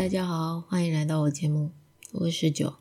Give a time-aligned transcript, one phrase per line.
[0.00, 1.72] 大家好，欢迎来到我节目，
[2.12, 2.76] 我是十九。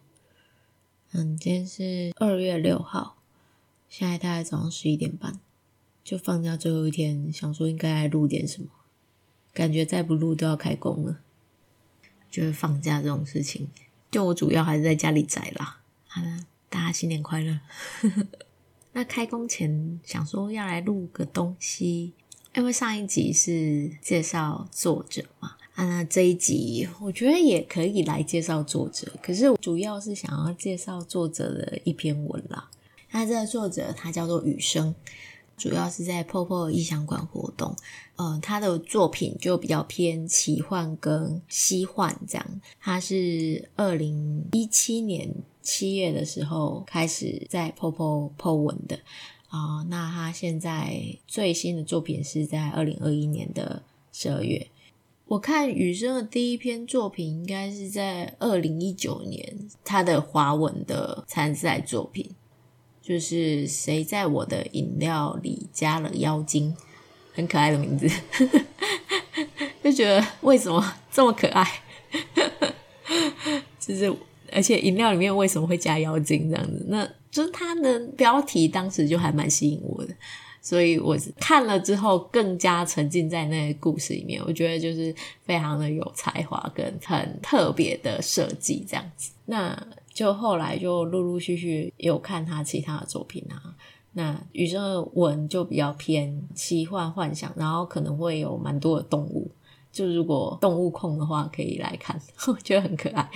[1.11, 3.17] 嗯，今天是二月六号，
[3.89, 5.37] 现在大概早上十一点半，
[6.01, 8.69] 就放假最后一天，想说应该来录点什么，
[9.53, 11.19] 感觉再不录都要开工了。
[12.31, 13.67] 就是放假这种事情，
[14.09, 15.81] 就我主要还是在家里宅啦。
[16.07, 17.59] 好了，大家新年快乐。
[18.93, 22.13] 那开工前想说要来录个东西。
[22.55, 32.69] 因为上一集是介绍作者嘛，那这一集我觉得也可以来介绍作者，可是主要是想要介绍作者的一篇文啦。
[33.11, 34.93] 那这个作者他叫做雨生，
[35.57, 37.75] 主要是在 POPO 异想馆活动，
[38.17, 42.61] 嗯、呃，他的作品就比较偏奇幻跟西幻这样。
[42.79, 48.99] 他是二零一七年七月的时候开始在 POPO PO 文的。
[49.47, 54.67] 啊、那他现在最新的作品是在二零二一年的十二月。
[55.29, 59.55] 我看雨生的第一篇作品应该是在二零一九年，
[59.85, 62.31] 他的华文的参赛作品
[62.99, 66.75] 就是《谁在我的饮料里加了妖精》，
[67.31, 68.09] 很可爱的名字，
[69.83, 71.63] 就觉得为什么这么可爱？
[73.79, 74.11] 就是
[74.51, 76.85] 而且饮料里面为什么会加妖精这样子？
[76.87, 77.07] 那。
[77.31, 80.11] 就是他的标题当时就还蛮吸引我的，
[80.61, 84.41] 所以我看了之后更加沉浸在那个故事里面。
[84.45, 89.31] 我觉得就是非常的有才华跟很特别的设计这样子。
[89.45, 93.75] 那就后来就陆陆续续有看他其他的作品啊。
[94.11, 99.49] 那羽生的文就比较偏奇幻幻想，然后可能会有蛮多的动物。
[99.91, 103.29] 就如果动物控的话，可以来看， 我觉得很可爱。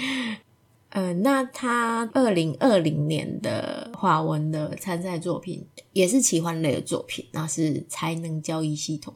[0.93, 9.11] 呃，那他二零二零年的华文的参赛作品也是奇幻类的作品，那是才能交易系统。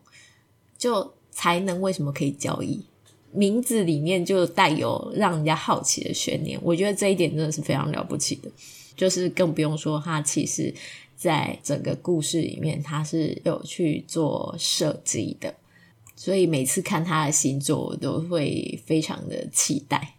[0.75, 2.84] 就才能为什么可以交易？
[3.31, 8.50] 名字里面就带有让人家好奇的悬念，我觉得这一点真的是非常了不起的。
[8.96, 10.74] 就是更不用说他其实
[11.16, 15.53] 在整个故事里面，他是有去做设计的，
[16.16, 20.16] 所以每次看他的新作，我都会非常的期待。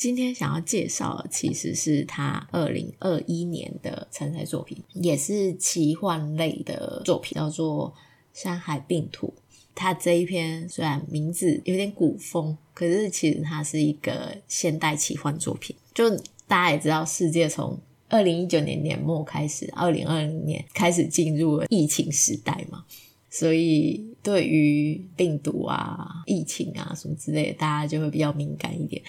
[0.00, 7.92] 今天想要介绍的其实是他二零二一年的参赛作品，也是奇幻类的作品，叫做
[8.42, 9.34] 《山海病图》。
[9.74, 15.76] 他这一篇虽然名字有点古风，可是其实它是一个现代奇幻作品。
[15.92, 16.08] 就
[16.48, 17.78] 大家也知道，世界从
[18.08, 22.86] 二零一九年年末开始，二零二零年开始进入了疫情时代嘛，
[23.28, 29.02] 所以对于病毒啊、疫情啊什么之类的，大家就会比较敏感一点。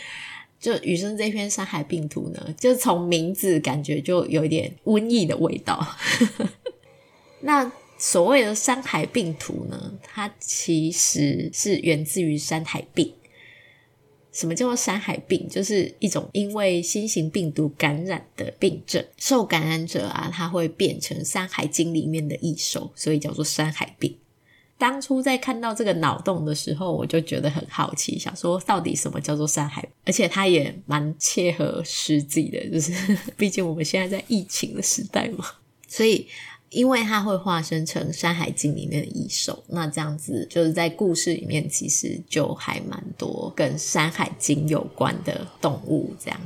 [0.62, 5.86] 就羽生这篇《山海病图》呢，就从名字感觉就有一点瘟疫的味道。
[7.42, 13.08] 那所谓的《山海病图》呢，它其实是源自于《山海病》。
[14.32, 15.46] 什么叫做山海病？
[15.50, 24.16] 就是一种因为新型病毒感染的病症，受感染者啊，他会变成《山海经》里面的异兽，所以叫做山海病。
[24.82, 29.88] 当初在看到这个脑洞的时候，我就觉得很好奇，想说到底什么叫做山海？
[30.06, 32.92] 而且它也蛮切合实际的，就是
[33.38, 35.46] 毕竟我们现在在疫情的时代嘛，
[35.88, 36.26] 所以
[36.72, 46.42] 因为它会化身成《山海经》里面的异兽，那这样子就是在故事里面其实就还蛮多跟《山海经》有关的动物这样。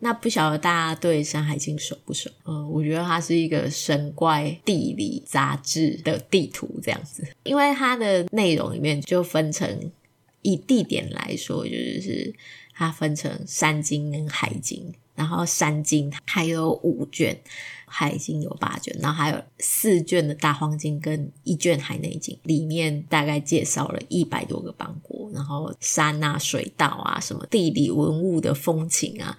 [0.00, 2.30] 那不晓得大家对《山海经》熟不熟？
[2.44, 9.90] 嗯，我觉得它是一个神怪地理杂志的地图这样子，因为它的内容里面就分成
[10.42, 12.32] 以地点来说，就是
[12.74, 17.36] 它分成山经跟海经，然后山经还有五卷，
[17.84, 29.36] 海经有八卷，然后还有四卷的大荒经跟一卷海内经，里面大概介绍了一百多个邦国，然后山啊、水道啊、什么地理文物的风情啊。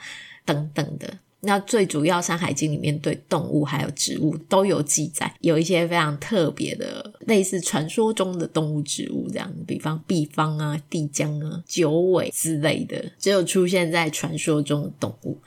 [0.49, 15.37] 等等的，那最主要《山海经》里面对动物还有植物都有记载，有一些非常特别的，类似传说中的动物植物这样，比方毕方啊、帝江啊、九尾之类的，只有出现在传说中的动物。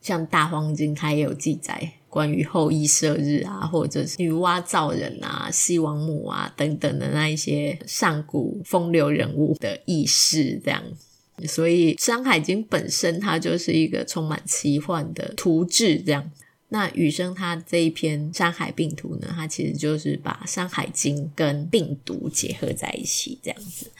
[0.00, 11.09] 像《大荒经》它也有记载关于后羿射日啊，或者是女娲造人啊、西王母啊等等的那一些上古风流人物的轶事这样子。
[11.46, 16.30] 所以《山海经》本身它就是一个充满奇幻的图志，这样。
[16.72, 23.90] 那雨生他这一篇《山海病图》呢，它其实就是把《山海经》跟病毒结合在一起，这样子。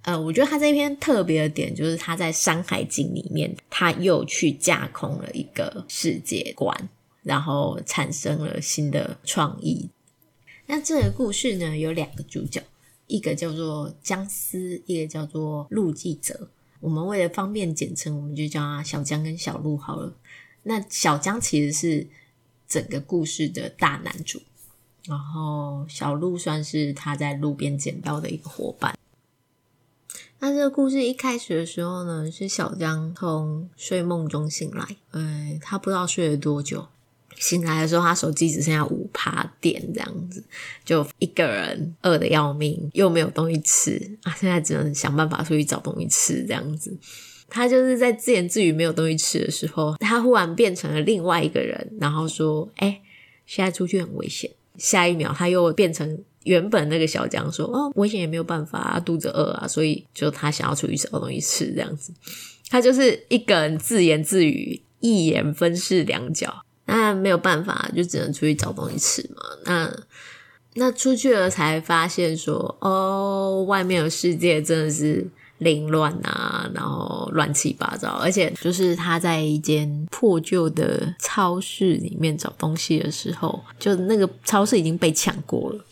[0.00, 6.88] 呃，我觉得他这一篇特别的点就是他在《山海经》里面，他又去架空了一个世界观，
[7.22, 9.90] 然后产生了新的创意。
[10.66, 12.62] 那这个故事呢，有两个主角。
[13.06, 16.48] 一个叫做姜丝，一个叫做陆记者。
[16.80, 20.14] 我们为了方便简称，我们就叫他小江跟小陆好了。
[20.64, 22.06] 那小江其实是
[22.66, 24.40] 整个故事的大男主，
[25.06, 28.98] 然后小鹿算是他在路边捡到的一个伙伴。
[30.40, 36.88] 那这个故事一开始的时候呢，是小江从睡梦中醒来，哎，他不知道睡了多久。
[37.36, 40.42] 醒来的时候，他手机只剩下五趴电，这样子，
[40.84, 44.34] 就一个人饿得要命，又没有东西吃啊！
[44.38, 46.96] 现在只能想办法出去找东西吃，这样子。
[47.48, 53.00] 他就是在自言自语没有东西吃的时候，他忽然变成了另外一个人，然后说：“哎，
[53.46, 62.12] 现在出去很危险。”下一秒，他又变成原本那个小江，说：“哦，危险也没有办法啊，肚子饿啊，所以就他想要出去找东西吃，这样子。”
[62.70, 66.64] 他就是一个人自言自语，一言分饰两角。
[66.86, 69.42] 那没有办法，就只能出去找东西吃嘛。
[69.64, 69.96] 那
[70.74, 75.26] 那出去了才发现说，哦，外面的世界真的是
[75.58, 78.08] 凌乱啊，然后乱七八糟。
[78.20, 85.84] 而且就是他在一间破旧的超市里面找东西的时候，就那个超市已经被抢过了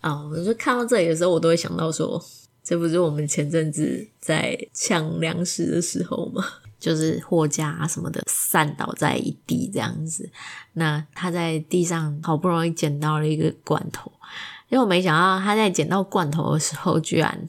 [0.00, 0.24] 啊。
[0.30, 2.24] 我就看到这里的时候，我都会想到说，
[2.62, 6.44] 这不是我们前阵子在抢粮食的时候吗？
[6.80, 10.28] 就是货架啊什么的散倒在一地这样子，
[10.72, 14.10] 那他在地上好不容易捡到了一个罐头，
[14.68, 17.48] 因为我没想到他在捡到罐头的时候，居然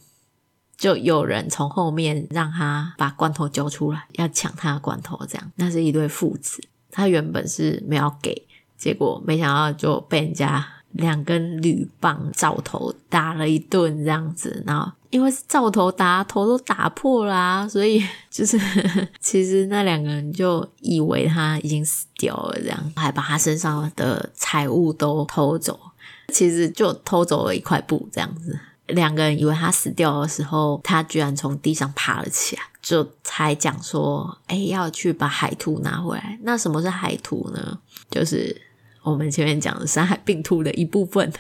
[0.78, 5.52] 就有人从后面让他把罐头交出来，要抢他的罐头这样。
[5.56, 6.62] 那是一对父子，
[6.92, 8.46] 他原本是没有给，
[8.78, 10.68] 结果没想到就被人家。
[10.94, 18.60] 两根铝棒照头打了一顿，这样子，然后因为是照头打，头都打破了啊，所以就 是
[19.20, 25.80] 其实那两个人就以为他已经死掉了，这样还把他身上的财物都偷走，
[26.30, 28.60] 其实就偷走了一块布，这样子。
[28.88, 37.80] 两个人以为他死掉的时候，他居然从地上爬了起来，就才讲说：“哎，要去把海图拿回来。”那什么是海图呢？
[38.10, 38.62] 就是。
[39.04, 41.32] 我们前面讲的山海并图的一部分，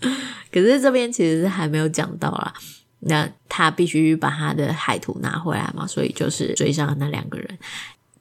[0.52, 2.52] 可是这边其实是还没有讲到啦。
[3.00, 7.58] 那他必须把他的海图拿回来嘛，所以就是追上了那两个人。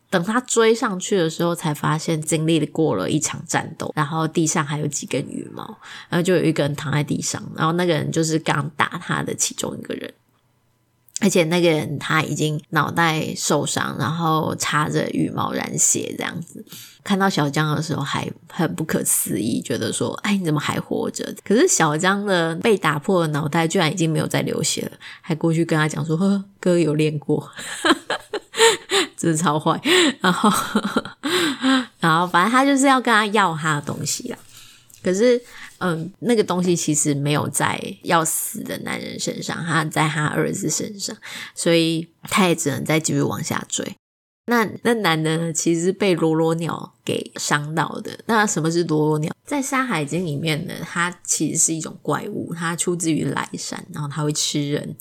[0.10, 5.64] 等他追上去的时候，才发现经历过了一场战斗，然后地上还有几根羽毛，
[6.10, 10.14] 然后就有一个人躺在地上，然后那个人就是刚打他的其中一个人。
[11.22, 16.64] 而且那个人他已经脑袋受伤，然后插着羽毛染血这样子。
[17.06, 24.92] 看到小江的时候还很不可思议，觉得说：“哎，你怎么还活着？”可是小江的被打破的脑袋居然已经没有再流血了，
[25.22, 27.50] 还过去跟他讲说：“呵，哥有练过。
[29.16, 29.80] ”真是超坏。
[30.20, 30.52] 然后，
[32.02, 34.38] 然后反正他就是要跟他要他的东西啦。
[35.02, 35.42] 可是。
[35.80, 41.16] 嗯，那个东西其实没有在要死的男人身上，他在他儿子身上，
[41.54, 43.96] 所以他也只能再继续往下追。
[44.48, 48.20] 那那男的呢，其实被罗罗鸟给伤到的。
[48.28, 49.36] 那什么是罗罗鸟？
[49.44, 54.96] 在《山海经》里面呢，它其实是一种怪物，它出自于莱山，然后它会吃人。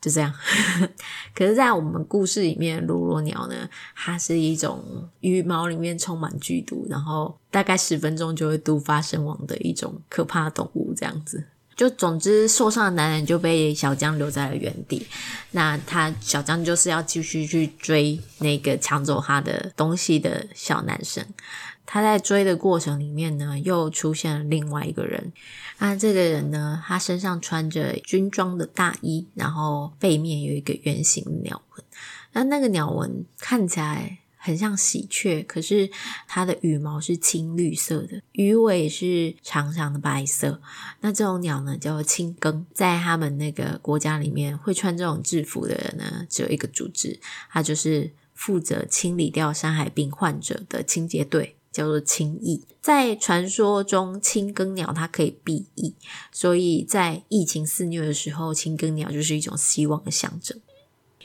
[0.00, 0.32] 就这样，
[1.36, 4.82] 可是，在我们故事里面，罗罗鸟呢，它是一种
[5.20, 10.94] 羽毛里面充满剧毒，然后大概十分钟就会毒发身亡的一种可怕动物。
[10.96, 11.44] 这样子，
[11.76, 15.06] 就总之，受伤的男人就被小江留在了原地。
[15.50, 21.24] 那他小江就是要继续去追那个抢走他的东西的小男生。
[21.92, 25.32] 他在追的过程里面呢，又出现了另外一个人。
[25.78, 31.84] 那这个人呢，他身上穿着军装的大衣，然后背面有一个圆形的鸟纹。
[32.32, 35.90] 那那个鸟纹看起来很像喜鹊，可是
[36.28, 40.62] 它的羽毛是青绿色的，鱼尾是长长的白色。
[41.00, 42.64] 那这种鸟呢，叫做青更。
[42.72, 47.18] 在他们那个国家里面，会穿这种制服的人呢，只有一个组织，
[47.50, 51.56] 他就是负责清理掉山海病患者的清洁队。
[51.72, 55.94] 叫做青翼，在传说中，青耕鸟它可以避疫，
[56.32, 60.58] 所以在疫情肆虐的时候，青耕鸟就是一种希望的象征。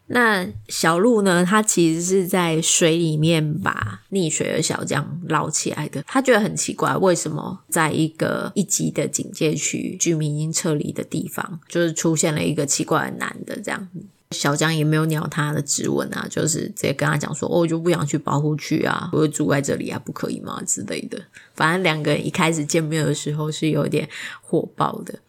[0.07, 1.43] 那小鹿呢？
[1.43, 6.03] 它其实是在水里面把溺水的小江捞起来的。
[6.05, 14.05] 他觉得很奇怪，为什么在一个一级的警戒区、居民已经撤离的地方，就是出现了一个奇怪的男的这样子。
[14.37, 21.19] 小江也没有鸟他的指纹啊，就是直接跟他讲说：“哦，我就不想去保护区啊，我会住在这里啊，不可以吗？”之类的。
[21.53, 24.07] 反正两个人一开始见面的时候是有点
[24.41, 25.19] 火爆的。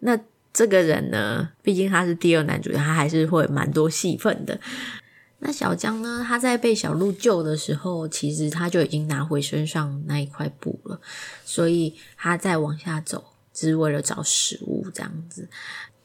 [0.00, 0.18] 那
[0.52, 4.58] 这个人呢，毕竟他是第二男主角，他还是会蛮多戏份的。
[5.40, 11.00] 那小江呢，他在被小鹿救的时候，其实他就已经拿回身上那一块布了，
[11.44, 13.22] 所以他再往下走，
[13.52, 15.48] 只是为了找食物这样子。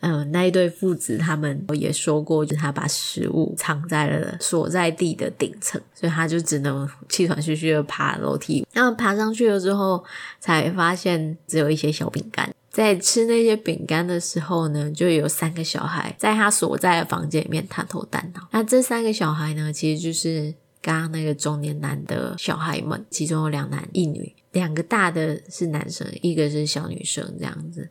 [0.02, 8.66] 嗯，那一对父子他们也说过，就是他把食物藏在了所在地的顶层，所以他就只能气喘吁吁的爬楼梯。
[8.72, 10.04] 然后爬上去了之后，
[10.40, 12.50] 才发现只有一些小饼干。
[12.70, 18.48] 在吃那些饼干的时候呢，就有三个小孩在他所在的房间里面探头探脑。
[18.52, 27.90] 那这三个小孩呢，其实就是刚刚那个中年男的小孩们，其中有两男一女，两个大的是男生，一个是小女生，这样子。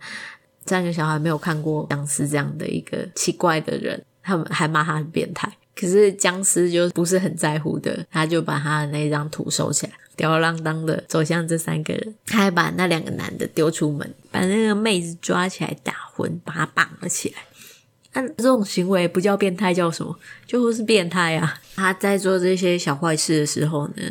[0.69, 5.51] 三个小孩没有看过僵尸这样的一个奇怪的人，他们还骂他很变态。
[5.75, 17.37] 可是僵尸就不是很在乎的，他就把他的那张图收起来，吊儿郎当的走向这三个人，他还把那两个男的丢出门，把那个妹子抓起来打昏，把他绑了起来。
[18.15, 20.19] 那这种行为不叫变态，叫什么？
[20.47, 21.61] 就是变态啊！
[21.77, 24.03] 他在做这些小坏事的时候呢，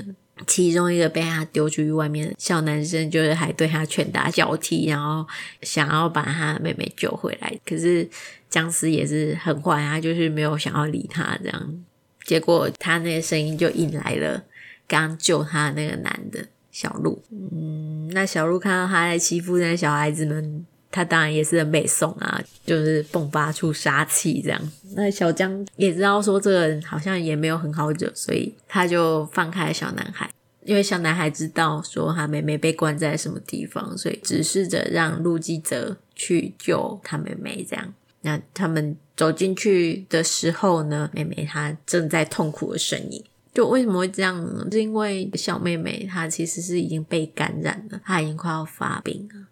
[0.47, 5.27] 其中一个被他丢出去外面小男生，就是还对他拳打脚踢，然后
[5.61, 7.53] 想要把他妹妹救回来。
[7.65, 8.09] 可是
[8.49, 11.83] 僵尸也是很坏，他就是没有想要理他这样。
[12.25, 14.43] 结果他那个声音就引来了
[14.87, 17.21] 刚救他的那个男的小鹿。
[17.31, 24.71] 嗯，那小鹿看到他在欺负那些小孩子们，他当然也是很美颂啊，就是迸发出杀气这样。
[24.95, 30.29] 那小江也知道说这个人好像也没有很好惹，所以他就放开了小男孩。
[30.67, 37.65] 因为小男孩知道说他妹妹被关在什么地方，所以指示着让路基泽去救他妹妹。
[37.67, 43.23] 这样，那他们走进去的时候呢，妹妹她正在痛苦的呻吟。
[43.53, 44.67] 就为什么会这样呢？
[44.69, 49.46] 是因为小妹妹她其实是已经被感染了，她已经快要发病了，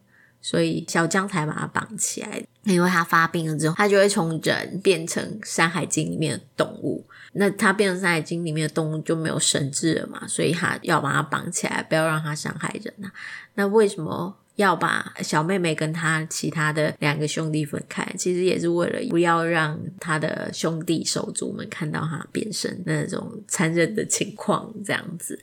[0.45, 2.39] 所以小江才把它绑起来。
[2.65, 7.03] 因为他发病了之后，他就会从人变成《山海经》里面的动物。
[7.33, 13.11] 那他变成《山海经》里面的动物就没有神智了嘛，所以他要把它绑起来，不要让它伤害人啊。
[13.55, 18.05] 那为什么要把小妹妹跟他其他的两个兄弟分开？
[18.17, 25.37] 其实也是为了不要让他的兄弟手足们看到他变身那种残忍的情况，这样子。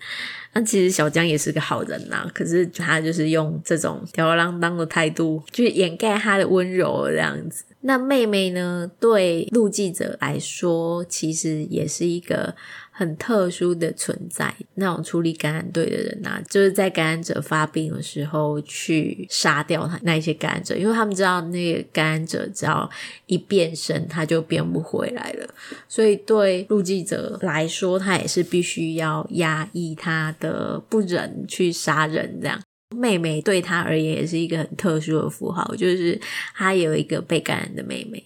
[0.54, 7.64] 那其实小江也是个好人呐，可是他就是用这种吊儿郎当的态度去掩盖他的温柔，这样子。
[7.85, 8.88] 那妹妹呢？
[9.00, 12.54] 对陆记者来说，其实也是一个
[13.02, 14.54] 很特殊的存在。
[14.75, 22.88] 那种处理感染队的人啊，就是在感染者发病的时候去杀掉他那一些感染者，因为他们知道那个感染者只要
[23.26, 25.47] 一变身，他就变不回来了。
[25.88, 32.61] 所以对陆记者来说，他也是必须要压抑他的不忍去杀人这样。
[32.97, 36.21] 妹妹对他而言也是一个很特殊的符号，就是
[36.54, 38.23] 他有一个被感染的妹妹。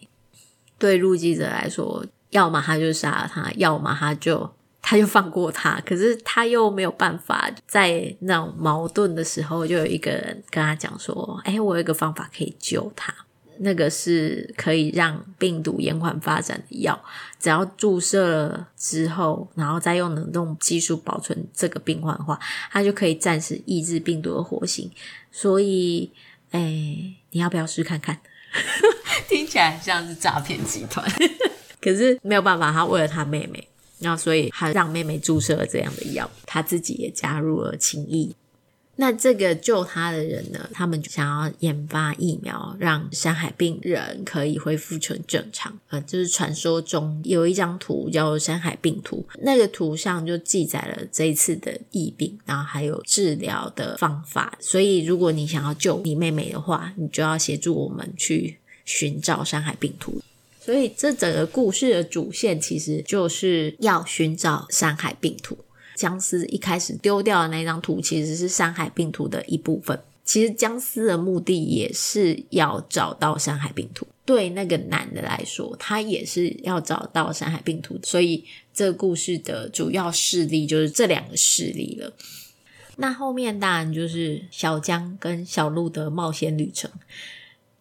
[0.79, 4.51] 对陆记者来说，要么他就杀了他，要么他就
[4.89, 5.81] 他就放过他。
[5.85, 13.13] 可是他又没有办法，在那种矛盾的时候，就有一个人跟他讲说：“哎，我有一个方法可以救他。”
[13.59, 17.03] 那个是可以让病毒延缓发展的药，
[17.41, 22.39] 只要注射了之后，然后再用冷冻技术保存这个病患的话，
[22.71, 24.91] 他就可以暂时抑制病毒的活性。
[25.33, 26.13] 所以，
[26.51, 26.61] 哎，
[27.31, 28.21] 你要不要试看看？
[29.29, 31.11] 听起来很像是诈骗集团，
[31.81, 33.67] 可是没有办法，他为了他妹妹，
[34.07, 38.37] 然后所以他让妹妹注射了这样的药，他自己也加入了情谊。
[38.99, 40.71] 那这个救他的人呢？
[40.73, 45.79] 他们想要研发疫苗，让山海病人可以恢复成正常。
[45.91, 54.57] 呃，就是传说中有一张图叫《山海病图》，那个图上就记载了这一次的疫病，然后还有治疗的方法。
[54.61, 60.23] 所以，如果你想要救你妹妹的话，你就要协助我们去寻找山海病图。
[60.67, 65.57] 所以，这整个故事的主线其实就是要寻找山海病图。
[65.95, 69.97] 僵尸一开始丢掉的那张图，其实是山海病图的一部分。
[70.25, 74.09] 其实僵尸的目的也是要找到山海病图。
[74.25, 77.97] 对那个男的来说，他也是要找到山海病图。
[78.03, 78.45] 所以
[78.75, 82.13] 这故事的主要势力就是这两个势力了。
[82.97, 86.91] 那后面当然就是小江跟小鹿的冒险旅程。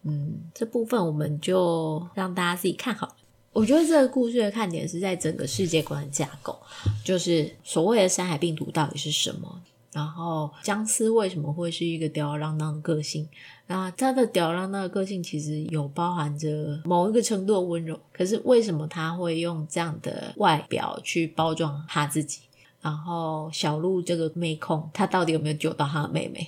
[0.05, 3.15] 嗯，这部分我们就让大家自己看好。
[3.51, 6.59] 我觉得这个故事的看点是在整个世界观架构，
[7.03, 9.61] 就是所谓的山海病毒到底是什么，
[9.93, 13.27] 然后僵尸为什么会是一个吊儿郎当的个性？
[13.67, 22.41] 那他的吊儿郎当的个性其实有包含着某一个程度的温柔，可是为什么他会用这样的外表去包装他自己？
[22.81, 26.45] 然后小鹿这个妹控，他到底有没有救到他的妹妹？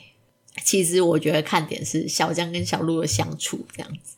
[0.64, 4.16] 其实我觉得看点是小江跟小鹿的相处这样子。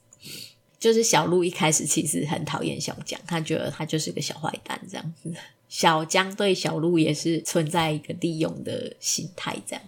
[0.79, 5.33] 就是小鹿一开始其实很讨厌小江，他觉得他就是个小坏蛋这样子。
[5.67, 9.83] 小江对小鹿也是存在一个利用的心态这样。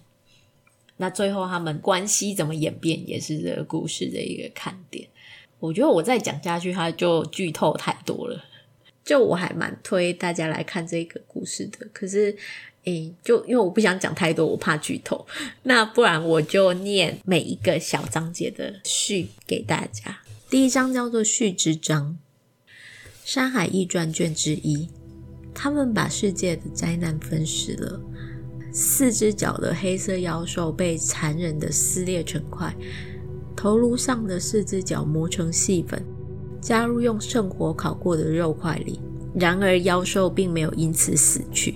[0.98, 5.08] 那最后他们关系怎么演变，也是这个故事的一个看点。
[5.60, 8.44] 我觉得我再讲下去，他就剧透太多了。
[9.04, 12.36] 就我还蛮推大家来看这个故事的，可是，
[12.86, 15.26] 诶，就因为我不想讲太多，我怕剧透。
[15.64, 20.20] 那不然我就念每一个小章节的序给大家。
[20.50, 22.18] 第一章叫做序之章，
[23.24, 24.90] 《山海异传》卷之一。
[25.54, 28.02] 他们把世界的灾难分尸了，
[28.74, 32.74] 四只脚的黑色妖兽被残忍地撕裂成块，
[33.56, 36.04] 头颅上的四只脚磨成细粉。
[36.62, 39.00] 加入用圣火烤过的肉块里，
[39.34, 41.76] 然而妖兽并没有因此死去，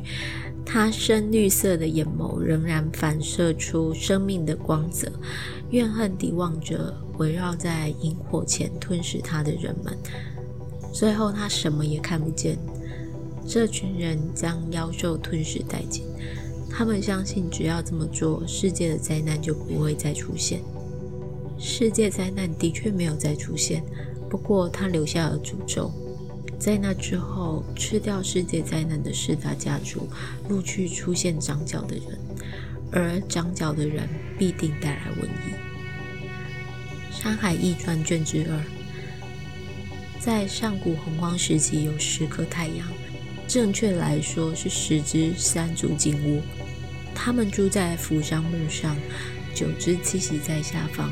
[0.65, 5.11] 他深绿色的眼眸仍然反射出生命的光泽，
[5.69, 9.95] 怨恨地望着围绕在萤火前吞噬他的人们。
[10.91, 12.57] 最后，他什么也看不见。
[13.47, 16.03] 这群人将妖兽吞噬殆尽，
[16.69, 20.61] 他们相信只要这么做，世界的灾难就不会再出现。
[21.59, 23.83] 世界灾难的确没有再出现。
[24.29, 25.91] 不过，他留下了诅咒，
[26.59, 30.09] 在那之后，吃掉世界灾难的四大家族
[30.49, 32.17] 陆续出现长角的人，
[32.91, 35.53] 而长角的人必定带来瘟疫。
[37.21, 38.63] 《山海异传》卷之二，
[40.19, 42.87] 在上古洪荒时期，有十颗太阳，
[43.47, 46.41] 正确来说是十只三足金乌，
[47.13, 48.95] 它们住在扶桑木上，
[49.53, 51.11] 九只栖息在下方，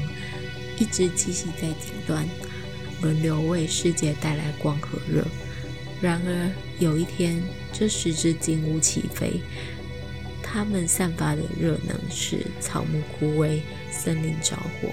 [0.79, 2.27] 一只栖息在顶端。
[3.03, 5.23] 轮流为世界带来光和热。
[6.01, 7.39] 然而有一天，
[7.71, 9.41] 这十只金乌起飞，
[10.41, 13.59] 它们散发的热能使草木枯萎，
[13.91, 14.89] 森林着火，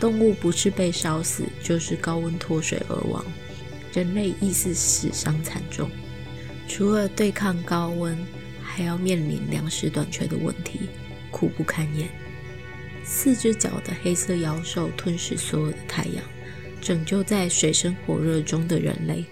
[0.00, 3.24] 动物不是被烧死，就是高温脱水而亡，
[3.92, 5.90] 人类亦是死伤惨重。
[6.66, 8.16] 除了对抗高温，
[8.62, 10.80] 还要面临粮食短缺的问题，
[11.30, 12.08] 苦不堪言。
[13.04, 16.24] 四只脚的黑色妖兽吞噬所有的太阳。
[16.80, 19.24] 拯救在水深火热中的人类，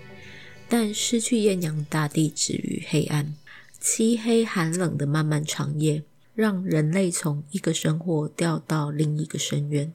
[0.69, 3.35] 但失去艳阳大地止于黑暗。
[3.81, 6.03] 漆黑寒冷的漫漫长夜，
[6.35, 9.93] 让人类从一个生活掉到另一个深渊。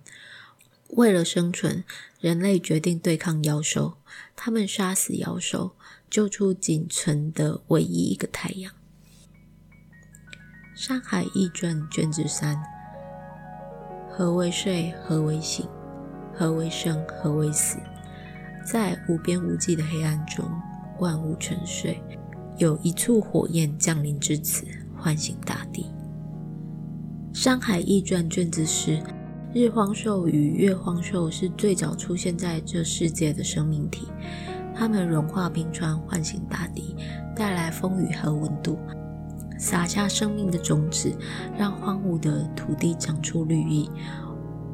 [0.91, 1.83] 为了生存，
[2.19, 3.97] 人类决定对抗妖兽。
[4.35, 5.75] 他们杀死妖兽，
[6.09, 8.71] 救出仅存的唯一一个太阳。
[10.75, 12.57] 《山海异传》卷之三：
[14.09, 14.93] 何为睡？
[15.03, 15.67] 何为醒？
[16.33, 17.01] 何为生？
[17.07, 17.77] 何为死？
[18.65, 20.43] 在无边无际的黑暗中，
[20.99, 22.01] 万物沉睡，
[22.57, 24.65] 有一簇火焰降临至此，
[24.97, 25.85] 唤醒大地。
[27.37, 28.97] 《山海异传》卷之四：
[29.53, 34.07] 日荒兽与月荒兽是最早出现在这世界的生命体，
[34.73, 36.95] 它们融化冰川，唤醒大地，
[37.35, 38.79] 带来风雨和温度，
[39.59, 41.15] 撒下生命的种子，
[41.57, 43.89] 让荒芜的土地长出绿意。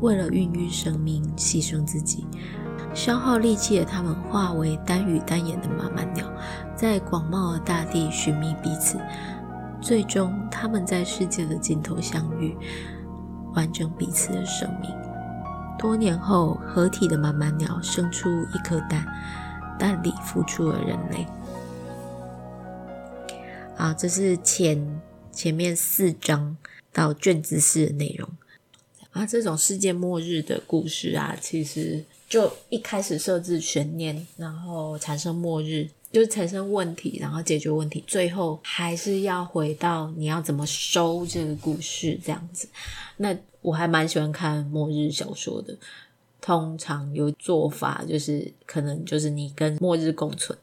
[0.01, 2.25] 为了孕育生命，牺牲自己，
[2.93, 6.25] 消耗力气的他们化为单羽单眼的马蛮鸟，
[6.75, 8.99] 在广袤的大地寻觅彼此。
[9.81, 12.55] 最终，他们在世界的尽头相遇，
[13.55, 14.91] 完整彼此的生命。
[15.77, 19.05] 多年后，合体的马蛮鸟生出一颗蛋，
[19.77, 21.25] 蛋里孵出了人类。
[23.77, 26.57] 好，这是前前面四章
[26.91, 28.27] 到卷子四的内容。
[29.12, 42.69] 啊，这种世界末日的故事啊，其实就一开始设置悬念，然后产生末日，就是产生问题，然后解决问题，最后还是要回到你要怎么收这个故事这样子。
[43.17, 45.76] 那我还蛮喜欢看末日小说的，
[46.39, 50.58] 通常有做法就是可能就是你跟末日共存，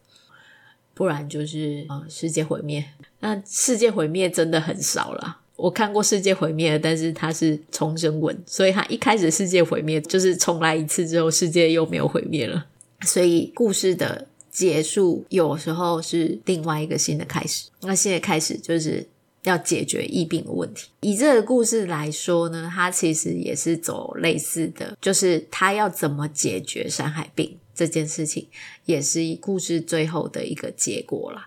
[0.95, 2.85] 不然就是啊、世界毁灭。
[3.19, 5.41] 那世界毁灭真的很少啦。
[5.57, 12.67] 我看过世界毁灭，但是它是重生文，所以它一开始世界毁灭就是重来一次之后，世界又没有毁灭了。
[13.07, 17.71] 所以故事的结束有时候是另外一个新的开始。
[17.81, 19.07] 那新的开始就是
[19.45, 20.91] 要解决疫病的问题。
[21.01, 28.47] 以这个故事来说呢，它其实也是走类似的，就是它要怎么解决山海病这件事情，
[28.85, 31.47] 也是故事最后的一个结果啦。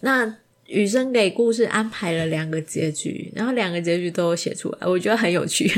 [0.00, 0.38] 那。
[0.72, 5.68] 雨生给故事安排了两个结局，然后两个结局都写出来，我觉得很有趣。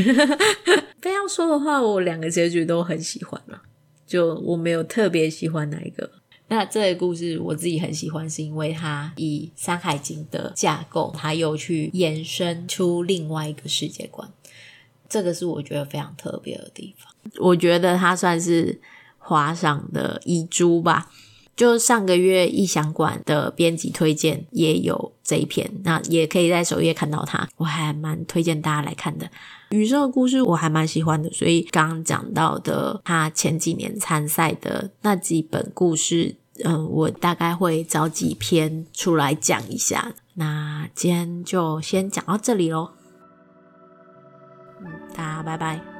[1.02, 3.60] 非要说的话，我两个结局都很喜欢了，
[4.06, 6.08] 就我没有特别喜欢哪一个。
[6.46, 14.30] 那这个故事我自己很喜欢，是因为它以《山海经》的架构，它又去延伸出另外一个世界观，
[15.08, 17.12] 这个是我觉得非常特别的地方。
[17.40, 18.80] 我觉得它算是
[19.18, 21.10] 华赏的遗珠吧。
[21.56, 29.28] 就上个月异想馆的编辑推荐也有这一篇，那也可以在首页看到它，我还蛮推荐大家来看的。
[29.70, 40.14] 羽兽的故事我还蛮喜欢的，所以刚刚讲到的他前几年参赛的那几本故事，嗯，我大概会找几篇出来讲一下。
[40.34, 42.90] 那今天就先讲到这里喽，
[44.80, 45.93] 嗯，大家拜拜。